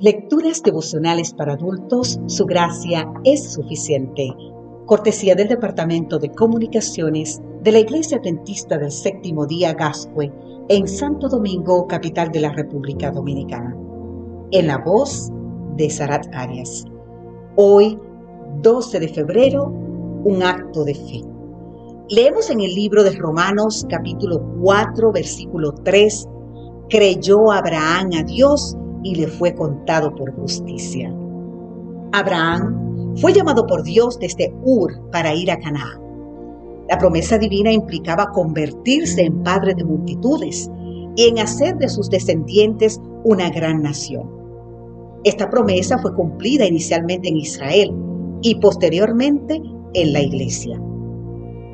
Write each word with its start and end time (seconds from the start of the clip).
Lecturas 0.00 0.62
devocionales 0.62 1.32
para 1.32 1.52
adultos, 1.52 2.18
su 2.26 2.44
gracia 2.46 3.12
es 3.24 3.52
suficiente. 3.52 4.32
Cortesía 4.86 5.34
del 5.34 5.48
Departamento 5.48 6.18
de 6.18 6.30
Comunicaciones 6.30 7.40
de 7.62 7.72
la 7.72 7.78
Iglesia 7.78 8.18
Adventista 8.18 8.78
del 8.78 8.90
Séptimo 8.90 9.46
Día 9.46 9.74
Gascue 9.74 10.32
en 10.68 10.88
Santo 10.88 11.28
Domingo, 11.28 11.86
capital 11.86 12.32
de 12.32 12.40
la 12.40 12.52
República 12.52 13.10
Dominicana. 13.12 13.76
En 14.50 14.66
la 14.66 14.78
voz 14.78 15.30
de 15.76 15.88
Sarat 15.88 16.26
Arias. 16.34 16.84
Hoy, 17.56 17.98
12 18.60 18.98
de 18.98 19.08
febrero, 19.08 19.66
un 20.24 20.42
acto 20.42 20.84
de 20.84 20.94
fe. 20.94 21.22
Leemos 22.08 22.50
en 22.50 22.60
el 22.60 22.74
libro 22.74 23.04
de 23.04 23.12
Romanos 23.12 23.86
capítulo 23.88 24.42
4, 24.62 25.12
versículo 25.12 25.72
3, 25.84 26.28
creyó 26.88 27.52
Abraham 27.52 28.10
a 28.18 28.22
Dios 28.24 28.76
y 29.02 29.14
le 29.14 29.26
fue 29.26 29.54
contado 29.54 30.14
por 30.14 30.34
justicia. 30.34 31.12
Abraham 32.12 33.14
fue 33.16 33.32
llamado 33.32 33.66
por 33.66 33.82
Dios 33.82 34.18
desde 34.18 34.54
Ur 34.64 35.10
para 35.10 35.34
ir 35.34 35.50
a 35.50 35.58
Canaán. 35.58 36.00
La 36.88 36.98
promesa 36.98 37.38
divina 37.38 37.72
implicaba 37.72 38.30
convertirse 38.32 39.22
en 39.22 39.42
padre 39.42 39.74
de 39.74 39.84
multitudes 39.84 40.70
y 41.16 41.28
en 41.28 41.38
hacer 41.38 41.76
de 41.78 41.88
sus 41.88 42.10
descendientes 42.10 43.00
una 43.24 43.50
gran 43.50 43.82
nación. 43.82 44.28
Esta 45.24 45.48
promesa 45.48 45.98
fue 45.98 46.14
cumplida 46.14 46.66
inicialmente 46.66 47.28
en 47.28 47.36
Israel 47.36 47.94
y 48.42 48.56
posteriormente 48.56 49.62
en 49.94 50.12
la 50.12 50.20
iglesia. 50.20 50.80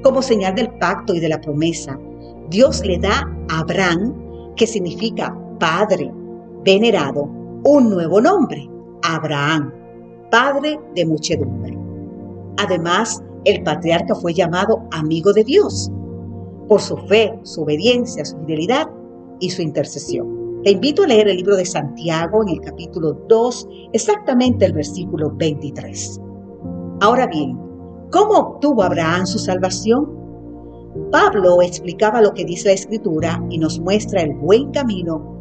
Como 0.02 0.22
señal 0.22 0.54
del 0.54 0.70
pacto 0.78 1.14
y 1.14 1.20
de 1.20 1.30
la 1.30 1.40
promesa, 1.40 1.98
Dios 2.50 2.84
le 2.84 2.98
da 2.98 3.28
a 3.50 3.60
Abraham, 3.60 4.54
que 4.56 4.66
significa 4.66 5.36
padre, 5.58 6.12
venerado 6.64 7.28
un 7.64 7.90
nuevo 7.90 8.20
nombre, 8.20 8.68
Abraham, 9.02 9.72
padre 10.30 10.80
de 10.94 11.06
muchedumbre. 11.06 11.76
Además, 12.58 13.22
el 13.44 13.62
patriarca 13.62 14.14
fue 14.14 14.34
llamado 14.34 14.82
amigo 14.90 15.32
de 15.32 15.44
Dios 15.44 15.90
por 16.68 16.80
su 16.80 16.96
fe, 16.96 17.38
su 17.44 17.62
obediencia, 17.62 18.24
su 18.24 18.36
fidelidad 18.40 18.88
y 19.40 19.50
su 19.50 19.62
intercesión. 19.62 20.60
Te 20.64 20.72
invito 20.72 21.04
a 21.04 21.06
leer 21.06 21.28
el 21.28 21.36
libro 21.36 21.56
de 21.56 21.64
Santiago 21.64 22.42
en 22.42 22.48
el 22.50 22.60
capítulo 22.60 23.12
2, 23.28 23.68
exactamente 23.92 24.66
el 24.66 24.72
versículo 24.72 25.30
23. 25.36 26.20
Ahora 27.00 27.26
bien, 27.26 27.56
¿cómo 28.10 28.34
obtuvo 28.34 28.82
Abraham 28.82 29.26
su 29.26 29.38
salvación? 29.38 30.18
Pablo 31.12 31.62
explicaba 31.62 32.20
lo 32.20 32.34
que 32.34 32.44
dice 32.44 32.68
la 32.68 32.74
Escritura 32.74 33.42
y 33.50 33.58
nos 33.58 33.78
muestra 33.78 34.22
el 34.22 34.34
buen 34.34 34.72
camino 34.72 35.37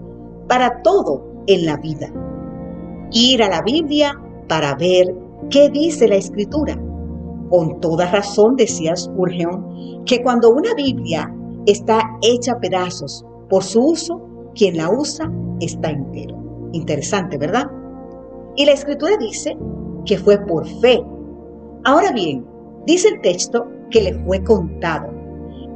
para 0.48 0.82
todo 0.82 1.24
en 1.48 1.66
la 1.66 1.78
vida. 1.78 2.12
Ir 3.12 3.44
a 3.44 3.50
la 3.50 3.62
Biblia 3.62 4.20
para 4.48 4.76
ver 4.76 5.16
qué 5.50 5.70
dice 5.70 6.08
la 6.08 6.16
Escritura. 6.16 6.80
Con 7.50 7.80
toda 7.80 8.12
razón 8.12 8.56
decía 8.56 8.96
Spurgeon 8.96 10.04
que 10.06 10.22
cuando 10.22 10.50
una 10.50 10.74
Biblia 10.74 11.34
está 11.66 12.02
hecha 12.22 12.60
pedazos 12.60 13.26
por 13.50 13.64
su 13.64 13.82
uso, 13.82 14.22
quien 14.56 14.78
la 14.78 14.90
usa 14.90 15.32
está 15.60 15.90
entero. 15.90 16.36
Interesante, 16.74 17.38
¿verdad? 17.38 17.70
Y 18.56 18.66
la 18.66 18.74
Escritura 18.74 19.16
dice 19.18 19.58
que 20.06 20.18
fue 20.18 20.38
por 20.46 20.68
fe. 20.68 21.04
Ahora 21.84 22.12
bien, 22.12 22.46
dice 22.86 23.10
el 23.10 23.22
texto 23.22 23.68
que 23.90 24.02
le 24.02 24.14
fue 24.26 24.44
contado. 24.44 25.17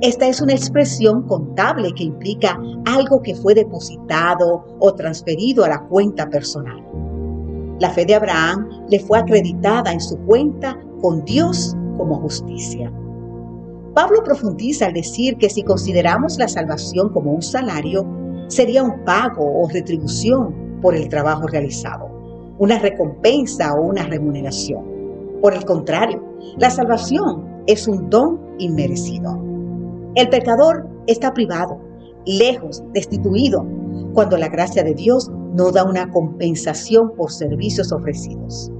Esta 0.01 0.27
es 0.27 0.41
una 0.41 0.53
expresión 0.53 1.27
contable 1.27 1.93
que 1.93 2.05
implica 2.05 2.59
algo 2.85 3.21
que 3.21 3.35
fue 3.35 3.53
depositado 3.53 4.65
o 4.79 4.95
transferido 4.95 5.63
a 5.63 5.69
la 5.69 5.81
cuenta 5.81 6.27
personal. 6.27 6.83
La 7.79 7.91
fe 7.91 8.05
de 8.05 8.15
Abraham 8.15 8.67
le 8.89 8.99
fue 8.99 9.19
acreditada 9.19 9.93
en 9.93 10.01
su 10.01 10.17
cuenta 10.25 10.75
con 11.01 11.23
Dios 11.23 11.75
como 11.97 12.19
justicia. 12.19 12.91
Pablo 13.93 14.23
profundiza 14.23 14.87
al 14.87 14.93
decir 14.93 15.37
que 15.37 15.51
si 15.51 15.61
consideramos 15.61 16.39
la 16.39 16.47
salvación 16.47 17.09
como 17.09 17.33
un 17.33 17.43
salario, 17.43 18.03
sería 18.47 18.81
un 18.81 19.05
pago 19.05 19.61
o 19.61 19.69
retribución 19.69 20.79
por 20.81 20.95
el 20.95 21.09
trabajo 21.09 21.45
realizado, 21.45 22.09
una 22.57 22.79
recompensa 22.79 23.75
o 23.75 23.83
una 23.83 24.07
remuneración. 24.07 24.83
Por 25.43 25.53
el 25.53 25.63
contrario, 25.63 26.23
la 26.57 26.71
salvación 26.71 27.63
es 27.67 27.87
un 27.87 28.09
don 28.09 28.39
inmerecido. 28.57 29.50
El 30.15 30.29
pecador 30.29 30.89
está 31.07 31.33
privado, 31.33 31.79
lejos, 32.25 32.83
destituido, 32.93 33.65
cuando 34.13 34.37
la 34.37 34.49
gracia 34.49 34.83
de 34.83 34.93
Dios 34.93 35.31
no 35.53 35.71
da 35.71 35.85
una 35.85 36.11
compensación 36.11 37.13
por 37.15 37.31
servicios 37.31 37.93
ofrecidos. 37.93 38.71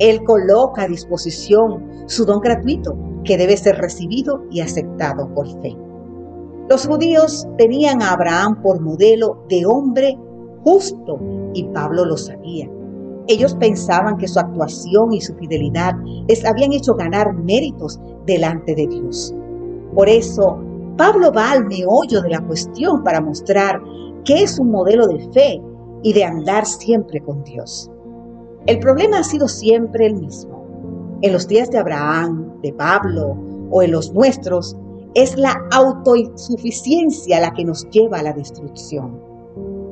Él 0.00 0.24
coloca 0.24 0.82
a 0.82 0.88
disposición 0.88 2.04
su 2.06 2.24
don 2.24 2.40
gratuito 2.40 2.96
que 3.22 3.36
debe 3.36 3.56
ser 3.56 3.76
recibido 3.76 4.42
y 4.50 4.60
aceptado 4.60 5.32
por 5.32 5.46
fe. 5.62 5.76
Los 6.68 6.86
judíos 6.86 7.46
tenían 7.56 8.02
a 8.02 8.12
Abraham 8.12 8.60
por 8.60 8.80
modelo 8.80 9.44
de 9.48 9.64
hombre 9.66 10.18
justo 10.64 11.20
y 11.52 11.64
Pablo 11.68 12.04
lo 12.04 12.16
sabía. 12.16 12.68
Ellos 13.28 13.54
pensaban 13.54 14.16
que 14.18 14.26
su 14.26 14.40
actuación 14.40 15.12
y 15.12 15.20
su 15.20 15.34
fidelidad 15.36 15.94
les 16.26 16.44
habían 16.44 16.72
hecho 16.72 16.94
ganar 16.94 17.32
méritos 17.34 18.00
delante 18.26 18.74
de 18.74 18.86
Dios. 18.86 19.34
Por 19.94 20.08
eso, 20.08 20.58
Pablo 20.96 21.32
va 21.32 21.52
al 21.52 21.66
meollo 21.66 22.22
de 22.22 22.30
la 22.30 22.40
cuestión 22.40 23.02
para 23.02 23.20
mostrar 23.20 23.80
que 24.24 24.42
es 24.42 24.58
un 24.58 24.70
modelo 24.70 25.06
de 25.08 25.28
fe 25.32 25.60
y 26.02 26.12
de 26.12 26.24
andar 26.24 26.66
siempre 26.66 27.20
con 27.20 27.42
Dios. 27.42 27.90
El 28.66 28.78
problema 28.78 29.18
ha 29.18 29.24
sido 29.24 29.48
siempre 29.48 30.06
el 30.06 30.14
mismo. 30.14 30.64
En 31.22 31.32
los 31.32 31.48
días 31.48 31.70
de 31.70 31.78
Abraham, 31.78 32.60
de 32.62 32.72
Pablo 32.72 33.36
o 33.70 33.82
en 33.82 33.90
los 33.90 34.12
nuestros, 34.12 34.76
es 35.14 35.36
la 35.36 35.54
autosuficiencia 35.72 37.40
la 37.40 37.52
que 37.52 37.64
nos 37.64 37.88
lleva 37.90 38.18
a 38.18 38.22
la 38.22 38.32
destrucción. 38.32 39.20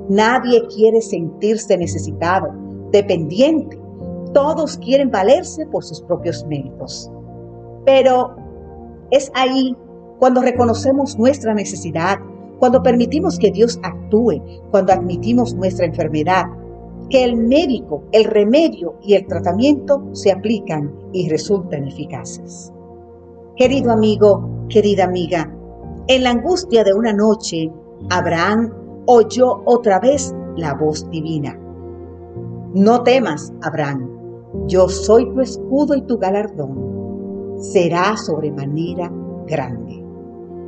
Nadie 0.08 0.66
quiere 0.68 1.00
sentirse 1.00 1.76
necesitado, 1.76 2.48
dependiente. 2.92 3.78
Todos 4.34 4.78
quieren 4.78 5.10
valerse 5.10 5.66
por 5.66 5.84
sus 5.84 6.00
propios 6.02 6.44
méritos. 6.46 7.10
Pero 7.84 8.34
es 9.10 9.30
ahí 9.34 9.76
cuando 10.22 10.40
reconocemos 10.40 11.18
nuestra 11.18 11.52
necesidad, 11.52 12.20
cuando 12.60 12.80
permitimos 12.80 13.40
que 13.40 13.50
Dios 13.50 13.80
actúe, 13.82 14.40
cuando 14.70 14.92
admitimos 14.92 15.52
nuestra 15.52 15.84
enfermedad, 15.84 16.44
que 17.10 17.24
el 17.24 17.36
médico, 17.36 18.04
el 18.12 18.26
remedio 18.26 18.94
y 19.02 19.14
el 19.14 19.26
tratamiento 19.26 20.00
se 20.12 20.30
aplican 20.30 20.94
y 21.12 21.28
resultan 21.28 21.88
eficaces. 21.88 22.72
Querido 23.56 23.90
amigo, 23.90 24.48
querida 24.68 25.06
amiga, 25.06 25.52
en 26.06 26.22
la 26.22 26.30
angustia 26.30 26.84
de 26.84 26.94
una 26.94 27.12
noche, 27.12 27.72
Abraham 28.08 28.72
oyó 29.06 29.62
otra 29.64 29.98
vez 29.98 30.32
la 30.56 30.74
voz 30.74 31.10
divina. 31.10 31.58
No 32.74 33.02
temas, 33.02 33.52
Abraham, 33.62 34.08
yo 34.68 34.88
soy 34.88 35.28
tu 35.34 35.40
escudo 35.40 35.96
y 35.96 36.02
tu 36.02 36.16
galardón. 36.16 37.58
Será 37.58 38.16
sobremanera 38.16 39.12
grande. 39.48 40.01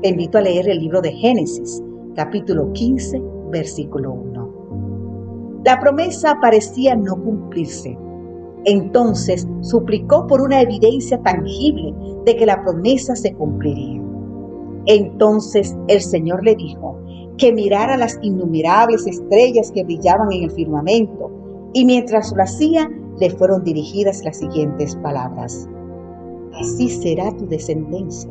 Te 0.04 0.10
invito 0.10 0.36
a 0.36 0.42
leer 0.42 0.68
el 0.68 0.80
libro 0.80 1.00
de 1.00 1.12
Génesis, 1.12 1.82
capítulo 2.14 2.70
15, 2.74 3.22
versículo 3.50 4.12
1. 4.12 5.62
La 5.64 5.80
promesa 5.80 6.36
parecía 6.42 6.94
no 6.94 7.16
cumplirse. 7.16 7.96
Entonces 8.66 9.48
suplicó 9.62 10.26
por 10.26 10.42
una 10.42 10.60
evidencia 10.60 11.22
tangible 11.22 11.94
de 12.26 12.36
que 12.36 12.44
la 12.44 12.62
promesa 12.62 13.16
se 13.16 13.32
cumpliría. 13.32 14.02
Entonces 14.84 15.74
el 15.88 16.02
Señor 16.02 16.44
le 16.44 16.54
dijo 16.54 16.98
que 17.38 17.54
mirara 17.54 17.96
las 17.96 18.18
innumerables 18.20 19.06
estrellas 19.06 19.72
que 19.72 19.84
brillaban 19.84 20.30
en 20.32 20.42
el 20.42 20.50
firmamento, 20.50 21.30
y 21.72 21.86
mientras 21.86 22.30
lo 22.36 22.42
hacía, 22.42 22.90
le 23.18 23.30
fueron 23.30 23.64
dirigidas 23.64 24.22
las 24.22 24.36
siguientes 24.36 24.96
palabras. 24.96 25.66
Así 26.60 26.90
será 26.90 27.34
tu 27.34 27.46
descendencia. 27.46 28.30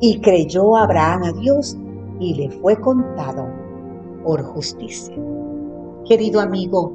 Y 0.00 0.20
creyó 0.20 0.76
Abraham 0.76 1.24
a 1.24 1.32
Dios 1.32 1.76
y 2.20 2.34
le 2.34 2.50
fue 2.50 2.76
contado 2.80 3.48
por 4.24 4.42
justicia. 4.42 5.14
Querido 6.06 6.40
amigo, 6.40 6.92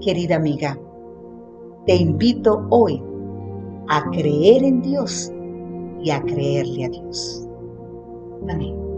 querida 0.00 0.36
amiga, 0.36 0.78
te 1.86 1.96
invito 1.96 2.66
hoy 2.70 3.02
a 3.88 4.08
creer 4.10 4.64
en 4.64 4.82
Dios 4.82 5.32
y 6.02 6.10
a 6.10 6.22
creerle 6.22 6.86
a 6.86 6.88
Dios. 6.88 7.48
Amén. 8.48 8.91